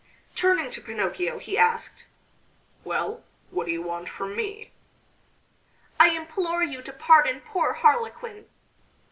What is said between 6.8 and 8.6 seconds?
to pardon poor Harlequin."